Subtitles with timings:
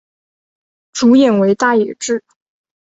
[0.93, 2.23] 主演为大野智。